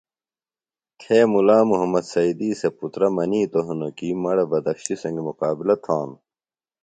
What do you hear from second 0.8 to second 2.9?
تھےۡ مُلا محمد سیدی سےۡ